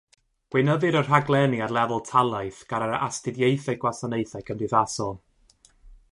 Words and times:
Gweinyddir 0.53 0.95
y 0.99 1.01
rhaglenni 1.07 1.59
ar 1.65 1.73
lefel 1.77 2.01
talaith 2.07 2.61
gan 2.71 2.85
yr 2.85 2.95
Asiantaethau 3.09 3.77
Gwasanaethau 3.83 4.45
Cymdeithasol. 4.49 5.13